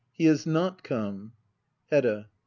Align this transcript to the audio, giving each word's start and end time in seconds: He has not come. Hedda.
He 0.13 0.25
has 0.25 0.47
not 0.47 0.81
come. 0.81 1.33
Hedda. 1.91 2.27